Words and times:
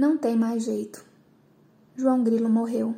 Não 0.00 0.16
tem 0.16 0.34
mais 0.34 0.62
jeito. 0.62 1.04
João 1.94 2.24
Grilo 2.24 2.48
morreu. 2.48 2.96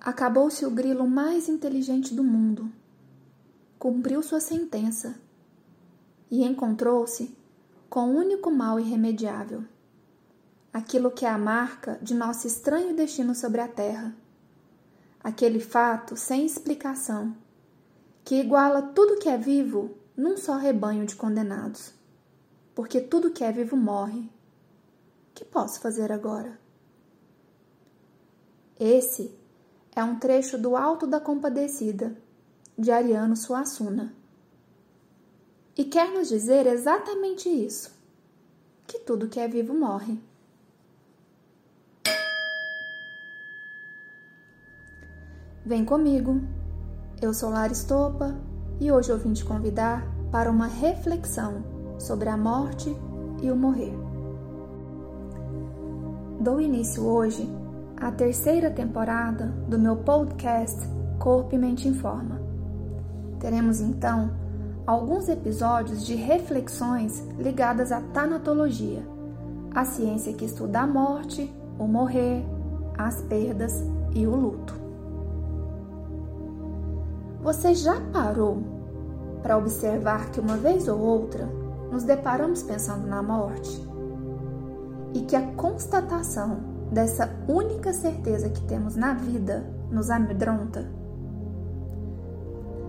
Acabou-se 0.00 0.66
o 0.66 0.70
grilo 0.72 1.08
mais 1.08 1.48
inteligente 1.48 2.12
do 2.12 2.24
mundo. 2.24 2.68
Cumpriu 3.78 4.20
sua 4.20 4.40
sentença 4.40 5.14
e 6.28 6.42
encontrou-se 6.42 7.38
com 7.88 8.08
o 8.08 8.16
único 8.16 8.50
mal 8.50 8.80
irremediável 8.80 9.62
aquilo 10.72 11.12
que 11.12 11.24
é 11.24 11.28
a 11.28 11.38
marca 11.38 12.00
de 12.02 12.14
nosso 12.14 12.48
estranho 12.48 12.96
destino 12.96 13.32
sobre 13.32 13.60
a 13.60 13.68
terra. 13.68 14.12
Aquele 15.22 15.60
fato 15.60 16.16
sem 16.16 16.44
explicação, 16.44 17.32
que 18.24 18.40
iguala 18.40 18.82
tudo 18.82 19.20
que 19.20 19.28
é 19.28 19.38
vivo 19.38 19.96
num 20.16 20.36
só 20.36 20.56
rebanho 20.56 21.06
de 21.06 21.14
condenados. 21.14 21.94
Porque 22.74 23.00
tudo 23.00 23.30
que 23.30 23.44
é 23.44 23.52
vivo 23.52 23.76
morre. 23.76 24.28
Que 25.34 25.44
posso 25.44 25.80
fazer 25.80 26.12
agora? 26.12 26.58
Esse 28.78 29.36
é 29.94 30.02
um 30.02 30.18
trecho 30.18 30.56
do 30.56 30.76
Alto 30.76 31.06
da 31.06 31.20
Compadecida, 31.20 32.16
de 32.78 32.92
Ariano 32.92 33.36
Suassuna. 33.36 34.14
E 35.76 35.84
quer 35.84 36.12
nos 36.12 36.28
dizer 36.28 36.66
exatamente 36.66 37.48
isso: 37.48 37.92
que 38.86 39.00
tudo 39.00 39.28
que 39.28 39.40
é 39.40 39.48
vivo 39.48 39.74
morre. 39.74 40.18
Vem 45.66 45.84
comigo. 45.84 46.40
Eu 47.20 47.32
sou 47.32 47.48
Lara 47.50 47.72
Estopa 47.72 48.38
e 48.80 48.92
hoje 48.92 49.10
eu 49.10 49.18
vim 49.18 49.32
te 49.32 49.44
convidar 49.44 50.06
para 50.30 50.50
uma 50.50 50.66
reflexão 50.66 51.64
sobre 51.98 52.28
a 52.28 52.36
morte 52.36 52.94
e 53.42 53.50
o 53.50 53.56
morrer. 53.56 54.13
Dou 56.44 56.60
início 56.60 57.02
hoje 57.06 57.50
à 57.96 58.12
terceira 58.12 58.70
temporada 58.70 59.46
do 59.66 59.78
meu 59.78 59.96
podcast 59.96 60.78
Corpo 61.18 61.54
e 61.54 61.58
Mente 61.58 61.88
em 61.88 61.94
Forma. 61.94 62.38
Teremos 63.40 63.80
então 63.80 64.30
alguns 64.86 65.30
episódios 65.30 66.04
de 66.04 66.14
reflexões 66.14 67.26
ligadas 67.38 67.90
à 67.90 68.02
tanatologia, 68.02 69.02
a 69.74 69.86
ciência 69.86 70.34
que 70.34 70.44
estuda 70.44 70.80
a 70.80 70.86
morte, 70.86 71.50
o 71.78 71.86
morrer, 71.86 72.44
as 72.98 73.22
perdas 73.22 73.82
e 74.14 74.26
o 74.26 74.36
luto. 74.36 74.74
Você 77.42 77.74
já 77.74 77.98
parou 78.12 78.62
para 79.42 79.56
observar 79.56 80.30
que 80.30 80.40
uma 80.40 80.58
vez 80.58 80.88
ou 80.88 81.00
outra 81.00 81.46
nos 81.90 82.02
deparamos 82.02 82.62
pensando 82.62 83.06
na 83.06 83.22
morte? 83.22 83.93
E 85.14 85.20
que 85.20 85.36
a 85.36 85.52
constatação 85.54 86.58
dessa 86.90 87.30
única 87.46 87.92
certeza 87.92 88.50
que 88.50 88.60
temos 88.62 88.96
na 88.96 89.14
vida 89.14 89.64
nos 89.88 90.10
amedronta? 90.10 90.90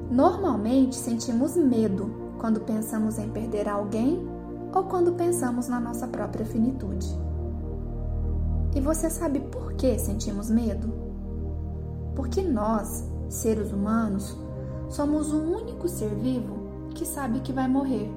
Normalmente 0.09 0.95
sentimos 0.95 1.55
medo 1.55 2.11
quando 2.39 2.61
pensamos 2.61 3.19
em 3.19 3.29
perder 3.29 3.69
alguém 3.69 4.27
ou 4.73 4.83
quando 4.85 5.13
pensamos 5.13 5.67
na 5.67 5.79
nossa 5.79 6.07
própria 6.07 6.45
finitude. 6.45 7.07
E 8.75 8.81
você 8.81 9.09
sabe 9.09 9.39
por 9.39 9.73
que 9.73 9.97
sentimos 9.99 10.49
medo? 10.49 10.91
Porque 12.15 12.41
nós, 12.41 13.07
seres 13.29 13.71
humanos, 13.71 14.35
somos 14.89 15.31
o 15.31 15.37
único 15.37 15.87
ser 15.87 16.09
vivo 16.09 16.89
que 16.95 17.05
sabe 17.05 17.39
que 17.41 17.53
vai 17.53 17.67
morrer. 17.67 18.11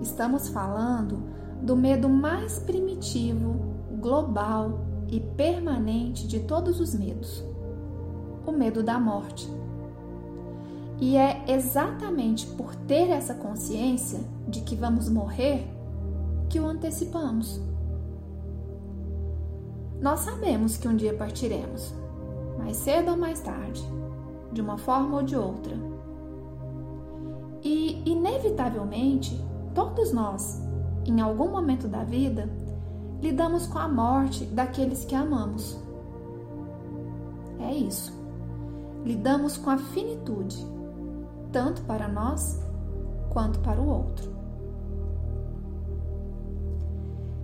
Estamos 0.00 0.48
falando 0.48 1.22
do 1.62 1.76
medo 1.76 2.08
mais 2.08 2.58
primitivo, 2.58 3.54
global 4.00 4.80
e 5.08 5.20
permanente 5.20 6.26
de 6.26 6.40
todos 6.40 6.80
os 6.80 6.94
medos: 6.94 7.44
o 8.46 8.52
medo 8.52 8.82
da 8.82 8.98
morte. 8.98 9.48
E 11.00 11.16
é 11.16 11.44
exatamente 11.48 12.46
por 12.46 12.74
ter 12.74 13.08
essa 13.08 13.34
consciência 13.34 14.20
de 14.46 14.60
que 14.60 14.76
vamos 14.76 15.08
morrer 15.08 15.66
que 16.48 16.60
o 16.60 16.66
antecipamos. 16.66 17.60
Nós 20.00 20.20
sabemos 20.20 20.76
que 20.76 20.86
um 20.86 20.94
dia 20.94 21.14
partiremos, 21.14 21.94
mais 22.58 22.76
cedo 22.76 23.12
ou 23.12 23.16
mais 23.16 23.40
tarde 23.40 23.82
de 24.52 24.60
uma 24.60 24.76
forma 24.76 25.16
ou 25.16 25.22
de 25.22 25.34
outra. 25.34 25.74
E, 27.62 28.02
inevitavelmente, 28.04 29.42
todos 29.74 30.12
nós, 30.12 30.61
em 31.06 31.20
algum 31.20 31.50
momento 31.50 31.88
da 31.88 32.04
vida, 32.04 32.48
lidamos 33.20 33.66
com 33.66 33.78
a 33.78 33.88
morte 33.88 34.44
daqueles 34.44 35.04
que 35.04 35.14
amamos. 35.14 35.78
É 37.60 37.72
isso. 37.72 38.12
Lidamos 39.04 39.56
com 39.56 39.70
a 39.70 39.78
finitude, 39.78 40.56
tanto 41.50 41.82
para 41.82 42.08
nós 42.08 42.60
quanto 43.30 43.58
para 43.60 43.80
o 43.80 43.88
outro. 43.88 44.30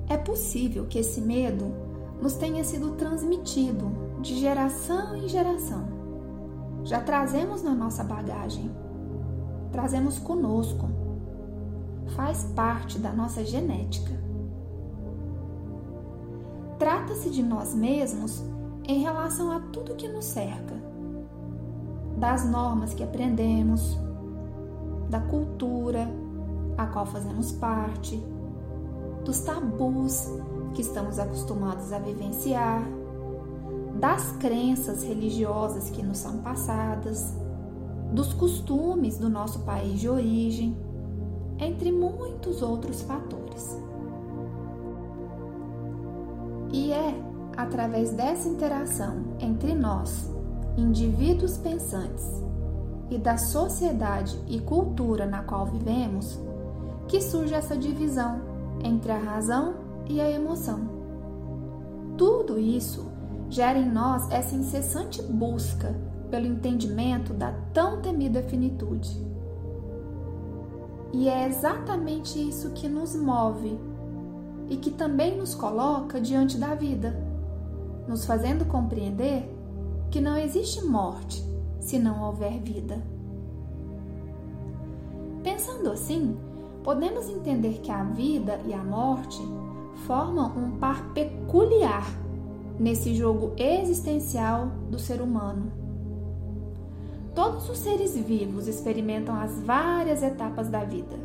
É 0.08 0.16
possível 0.16 0.86
que 0.86 0.98
esse 0.98 1.20
medo 1.20 1.74
nos 2.22 2.34
tenha 2.34 2.64
sido 2.64 2.92
transmitido 2.92 3.90
de 4.20 4.38
geração 4.38 5.14
em 5.16 5.28
geração 5.28 5.98
já 6.88 7.00
trazemos 7.00 7.62
na 7.62 7.74
nossa 7.74 8.02
bagagem, 8.02 8.70
trazemos 9.70 10.18
conosco, 10.18 10.88
faz 12.10 12.44
parte 12.54 12.98
da 12.98 13.12
nossa 13.12 13.44
genética. 13.44 14.12
Trata-se 16.78 17.30
de 17.30 17.42
nós 17.42 17.74
mesmos 17.74 18.42
em 18.86 19.00
relação 19.00 19.50
a 19.50 19.60
tudo 19.60 19.96
que 19.96 20.08
nos 20.08 20.24
cerca, 20.24 20.74
das 22.16 22.48
normas 22.48 22.94
que 22.94 23.02
aprendemos, 23.02 23.98
da 25.10 25.20
cultura 25.20 26.08
a 26.76 26.86
qual 26.86 27.04
fazemos 27.06 27.52
parte, 27.52 28.22
dos 29.24 29.40
tabus 29.40 30.28
que 30.74 30.80
estamos 30.80 31.18
acostumados 31.18 31.92
a 31.92 31.98
vivenciar 31.98 32.82
das 33.98 34.30
crenças 34.38 35.02
religiosas 35.02 35.90
que 35.90 36.02
nos 36.02 36.18
são 36.18 36.38
passadas, 36.38 37.34
dos 38.12 38.32
costumes 38.32 39.18
do 39.18 39.28
nosso 39.28 39.60
país 39.60 40.00
de 40.00 40.08
origem, 40.08 40.76
entre 41.58 41.90
muitos 41.92 42.62
outros 42.62 43.02
fatores. 43.02 43.78
E 46.72 46.92
é 46.92 47.14
através 47.56 48.12
dessa 48.12 48.48
interação 48.48 49.24
entre 49.40 49.74
nós, 49.74 50.32
indivíduos 50.76 51.58
pensantes, 51.58 52.24
e 53.10 53.18
da 53.18 53.36
sociedade 53.36 54.38
e 54.46 54.60
cultura 54.60 55.26
na 55.26 55.42
qual 55.42 55.66
vivemos, 55.66 56.38
que 57.08 57.20
surge 57.20 57.54
essa 57.54 57.76
divisão 57.76 58.40
entre 58.84 59.10
a 59.10 59.18
razão 59.18 59.74
e 60.06 60.20
a 60.20 60.30
emoção. 60.30 60.80
Tudo 62.16 62.58
isso 62.58 63.06
gera 63.48 63.78
em 63.78 63.90
nós 63.90 64.30
essa 64.30 64.54
incessante 64.54 65.22
busca 65.22 65.94
pelo 66.30 66.46
entendimento 66.46 67.32
da 67.32 67.52
tão 67.72 68.02
temida 68.02 68.42
finitude. 68.42 69.26
E 71.12 71.28
é 71.28 71.46
exatamente 71.46 72.38
isso 72.38 72.70
que 72.70 72.88
nos 72.88 73.16
move 73.16 73.78
e 74.68 74.76
que 74.76 74.90
também 74.90 75.36
nos 75.36 75.54
coloca 75.54 76.20
diante 76.20 76.58
da 76.58 76.74
vida, 76.74 77.18
nos 78.06 78.24
fazendo 78.24 78.66
compreender 78.66 79.48
que 80.10 80.20
não 80.20 80.36
existe 80.36 80.84
morte 80.84 81.42
se 81.80 81.98
não 81.98 82.22
houver 82.22 82.60
vida. 82.60 83.02
Pensando 85.42 85.90
assim, 85.90 86.36
podemos 86.82 87.28
entender 87.28 87.80
que 87.82 87.90
a 87.90 88.04
vida 88.04 88.60
e 88.66 88.74
a 88.74 88.82
morte 88.84 89.40
formam 90.06 90.52
um 90.56 90.78
par 90.78 91.12
peculiar 91.12 92.06
nesse 92.78 93.14
jogo 93.14 93.52
existencial 93.56 94.68
do 94.90 94.98
ser 94.98 95.20
humano. 95.20 95.87
Todos 97.38 97.70
os 97.70 97.78
seres 97.78 98.16
vivos 98.16 98.66
experimentam 98.66 99.32
as 99.32 99.60
várias 99.60 100.24
etapas 100.24 100.68
da 100.68 100.82
vida: 100.82 101.16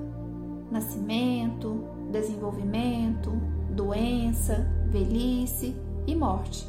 nascimento, 0.69 1.85
desenvolvimento, 2.11 3.31
doença, 3.71 4.63
velhice 4.91 5.75
e 6.05 6.15
morte. 6.15 6.67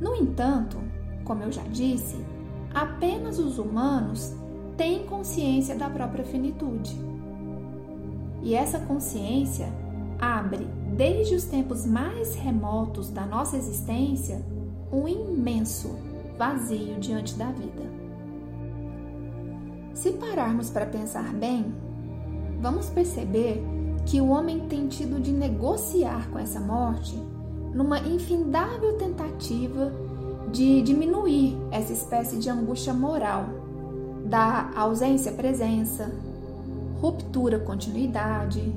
No 0.00 0.14
entanto, 0.14 0.76
como 1.24 1.42
eu 1.42 1.50
já 1.50 1.64
disse, 1.64 2.24
apenas 2.72 3.40
os 3.40 3.58
humanos 3.58 4.36
têm 4.76 5.04
consciência 5.06 5.74
da 5.74 5.90
própria 5.90 6.24
finitude. 6.24 6.96
E 8.40 8.54
essa 8.54 8.78
consciência 8.78 9.66
abre 10.16 10.64
desde 10.96 11.34
os 11.34 11.42
tempos 11.42 11.84
mais 11.84 12.36
remotos 12.36 13.10
da 13.10 13.26
nossa 13.26 13.56
existência, 13.56 14.46
um 14.92 15.08
imenso 15.08 15.99
vazio 16.40 16.98
diante 16.98 17.34
da 17.34 17.52
vida. 17.52 17.82
Se 19.92 20.12
pararmos 20.12 20.70
para 20.70 20.86
pensar 20.86 21.34
bem, 21.34 21.74
vamos 22.62 22.86
perceber 22.86 23.62
que 24.06 24.22
o 24.22 24.30
homem 24.30 24.60
tem 24.60 24.88
tido 24.88 25.20
de 25.20 25.32
negociar 25.32 26.30
com 26.30 26.38
essa 26.38 26.58
morte 26.58 27.14
numa 27.74 27.98
infindável 27.98 28.96
tentativa 28.96 29.92
de 30.50 30.80
diminuir 30.80 31.58
essa 31.70 31.92
espécie 31.92 32.38
de 32.38 32.48
angústia 32.48 32.94
moral 32.94 33.44
da 34.24 34.70
ausência-presença, 34.74 36.10
ruptura-continuidade, 37.02 38.74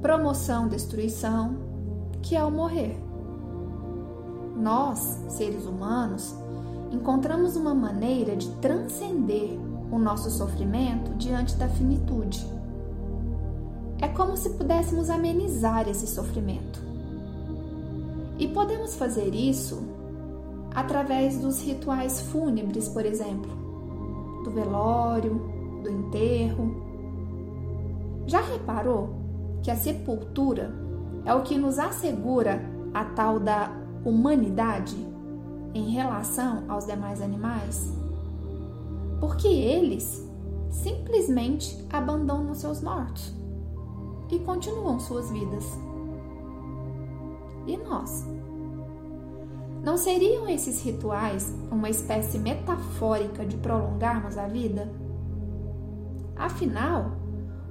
promoção-destruição, 0.00 1.54
que 2.22 2.34
é 2.34 2.42
o 2.42 2.50
morrer. 2.50 2.98
Nós, 4.56 5.20
seres 5.28 5.66
humanos, 5.66 6.34
encontramos 6.92 7.56
uma 7.56 7.74
maneira 7.74 8.36
de 8.36 8.48
transcender 8.56 9.58
o 9.90 9.98
nosso 9.98 10.30
sofrimento 10.30 11.14
diante 11.14 11.56
da 11.56 11.68
finitude. 11.68 12.46
É 14.00 14.08
como 14.08 14.36
se 14.36 14.50
pudéssemos 14.50 15.10
amenizar 15.10 15.88
esse 15.88 16.06
sofrimento. 16.06 16.80
E 18.38 18.46
podemos 18.46 18.94
fazer 18.94 19.34
isso 19.34 19.82
através 20.74 21.38
dos 21.38 21.60
rituais 21.60 22.20
fúnebres, 22.20 22.88
por 22.88 23.04
exemplo, 23.04 23.50
do 24.44 24.50
velório, 24.50 25.34
do 25.82 25.90
enterro. 25.90 26.86
Já 28.26 28.40
reparou 28.40 29.10
que 29.62 29.70
a 29.70 29.76
sepultura 29.76 30.72
é 31.24 31.34
o 31.34 31.42
que 31.42 31.58
nos 31.58 31.78
assegura 31.78 32.62
a 32.94 33.04
tal 33.04 33.40
da 33.40 33.72
humanidade 34.04 34.96
em 35.78 35.90
relação 35.90 36.64
aos 36.68 36.84
demais 36.84 37.22
animais? 37.22 37.92
Porque 39.20 39.46
eles 39.46 40.28
simplesmente 40.70 41.86
abandonam 41.90 42.52
seus 42.54 42.82
mortos 42.82 43.32
e 44.30 44.38
continuam 44.40 44.98
suas 44.98 45.30
vidas. 45.30 45.64
E 47.66 47.76
nós? 47.76 48.26
Não 49.82 49.96
seriam 49.96 50.48
esses 50.48 50.82
rituais 50.82 51.54
uma 51.70 51.88
espécie 51.88 52.38
metafórica 52.38 53.46
de 53.46 53.56
prolongarmos 53.56 54.36
a 54.36 54.46
vida? 54.48 54.90
Afinal, 56.36 57.12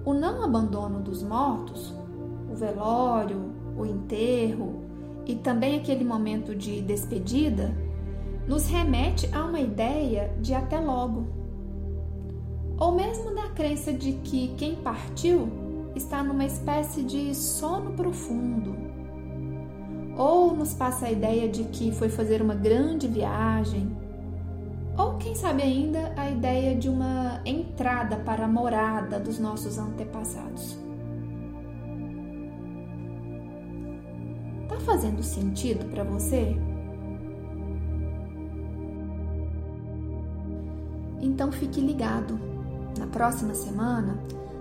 o 0.06 0.14
não 0.14 0.42
abandono 0.44 1.02
dos 1.02 1.22
mortos, 1.22 1.94
o 2.50 2.56
velório, 2.56 3.52
o 3.78 3.86
enterro 3.86 4.84
e 5.26 5.36
também 5.36 5.78
aquele 5.78 6.06
momento 6.06 6.56
de 6.56 6.82
despedida 6.82 7.87
nos 8.48 8.68
remete 8.68 9.30
a 9.36 9.44
uma 9.44 9.60
ideia 9.60 10.34
de 10.40 10.54
até 10.54 10.80
logo. 10.80 11.28
Ou 12.80 12.94
mesmo 12.94 13.36
da 13.36 13.50
crença 13.50 13.92
de 13.92 14.14
que 14.14 14.54
quem 14.58 14.76
partiu 14.76 15.50
está 15.96 16.24
numa 16.24 16.46
espécie 16.46 17.04
de 17.04 17.36
sono 17.36 17.92
profundo. 17.94 18.76
Ou 20.16 20.56
nos 20.56 20.74
passa 20.74 21.08
a 21.08 21.12
ideia 21.12 21.50
de 21.50 21.66
que 21.66 21.92
foi 21.92 22.08
fazer 22.08 22.42
uma 22.42 22.56
grande 22.56 23.08
viagem. 23.08 23.96
Ou 24.98 25.18
quem 25.18 25.36
sabe 25.36 25.62
ainda 25.62 26.14
a 26.16 26.30
ideia 26.30 26.76
de 26.76 26.88
uma 26.90 27.42
entrada 27.46 28.16
para 28.18 28.46
a 28.46 28.48
morada 28.48 29.20
dos 29.20 29.38
nossos 29.38 29.78
antepassados. 29.78 30.80
Tá 34.68 34.80
fazendo 34.80 35.22
sentido 35.22 35.86
para 35.86 36.04
você? 36.04 36.56
Então 41.22 41.52
fique 41.52 41.82
ligado. 41.82 42.40
Na 42.98 43.08
próxima 43.08 43.54
semana, 43.54 44.18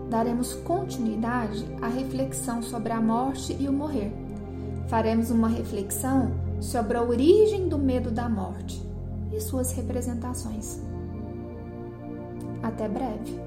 daremos 0.09 0.55
continuidade 0.55 1.67
à 1.83 1.89
reflexão 1.89 2.63
sobre 2.63 2.93
a 2.93 3.01
morte 3.01 3.57
e 3.59 3.69
o 3.69 3.73
morrer. 3.73 4.13
Faremos 4.89 5.31
uma 5.31 5.49
reflexão 5.49 6.33
sobre 6.61 6.97
a 6.97 7.03
origem 7.03 7.69
do 7.69 7.79
medo 7.79 8.11
da 8.11 8.29
morte 8.29 8.81
e 9.33 9.41
suas 9.41 9.73
representações. 9.73 10.81
Até 12.63 12.89
breve! 12.89 13.41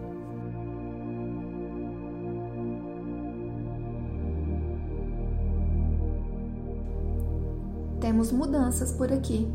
Temos 8.00 8.32
mudanças 8.32 8.92
por 8.92 9.12
aqui. 9.12 9.48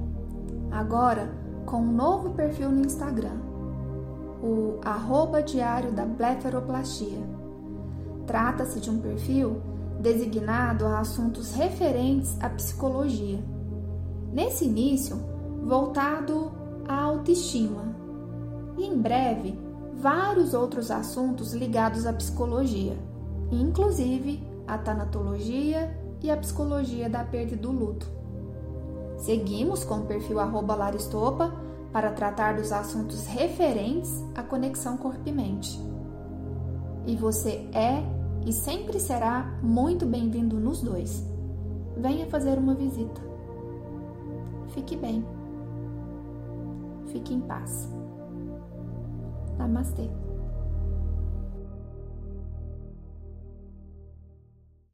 Agora, 0.70 1.30
com 1.66 1.78
um 1.78 1.92
novo 1.92 2.30
perfil 2.30 2.70
no 2.70 2.84
Instagram 2.84 3.43
o 4.44 4.78
arroba 4.84 5.42
diário 5.42 5.90
da 5.90 6.04
blefaroplastia. 6.04 7.18
Trata-se 8.26 8.78
de 8.78 8.90
um 8.90 8.98
perfil 8.98 9.62
designado 9.98 10.84
a 10.84 10.98
assuntos 10.98 11.54
referentes 11.54 12.36
à 12.42 12.50
psicologia. 12.50 13.42
Nesse 14.30 14.66
início, 14.66 15.16
voltado 15.62 16.52
à 16.86 17.00
autoestima, 17.00 17.94
e 18.76 18.84
em 18.84 18.98
breve, 18.98 19.58
vários 19.94 20.52
outros 20.52 20.90
assuntos 20.90 21.54
ligados 21.54 22.04
à 22.04 22.12
psicologia, 22.12 22.98
inclusive 23.50 24.46
a 24.66 24.76
tanatologia 24.76 25.98
e 26.22 26.30
a 26.30 26.36
psicologia 26.36 27.08
da 27.08 27.24
perda 27.24 27.54
e 27.54 27.56
do 27.56 27.70
luto. 27.70 28.06
Seguimos 29.16 29.84
com 29.84 30.00
o 30.00 30.06
perfil 30.06 30.38
arroba 30.38 30.74
Laristopa 30.74 31.63
para 31.94 32.10
tratar 32.10 32.56
dos 32.56 32.72
assuntos 32.72 33.24
referentes 33.24 34.10
à 34.34 34.42
conexão 34.42 34.96
corpo 34.96 35.20
e 35.24 35.30
mente. 35.30 35.80
E 37.06 37.14
você 37.14 37.68
é 37.72 38.02
e 38.44 38.52
sempre 38.52 38.98
será 38.98 39.56
muito 39.62 40.04
bem-vindo 40.04 40.58
nos 40.58 40.82
dois. 40.82 41.24
Venha 41.96 42.26
fazer 42.26 42.58
uma 42.58 42.74
visita. 42.74 43.20
Fique 44.70 44.96
bem. 44.96 45.24
Fique 47.12 47.32
em 47.32 47.40
paz. 47.40 47.88
Namastê. 49.56 50.10